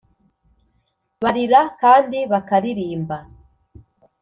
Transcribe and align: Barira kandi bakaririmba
Barira 1.21 1.61
kandi 1.81 2.17
bakaririmba 2.31 3.17